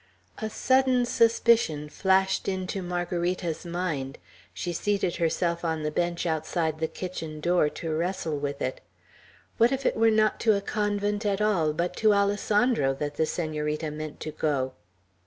A 0.39 0.49
sudden 0.49 1.05
suspicion 1.05 1.87
flashed 1.87 2.47
into 2.47 2.81
Margarita's 2.81 3.67
mind. 3.67 4.17
She 4.51 4.73
seated 4.73 5.17
herself 5.17 5.63
on 5.63 5.83
the 5.83 5.91
bench 5.91 6.25
outside 6.25 6.79
the 6.79 6.87
kitchen 6.87 7.39
door, 7.39 7.69
to 7.69 7.93
wrestle 7.95 8.39
with 8.39 8.63
it. 8.63 8.81
What 9.59 9.71
if 9.71 9.85
it 9.85 9.95
were 9.95 10.09
not 10.09 10.39
to 10.39 10.57
a 10.57 10.59
convent 10.61 11.23
at 11.23 11.39
all, 11.39 11.71
but 11.71 11.95
to 11.97 12.15
Alessandro, 12.15 12.95
that 12.95 13.13
the 13.17 13.27
Senorita 13.27 13.91
meant 13.91 14.19
to 14.21 14.31
go! 14.31 14.73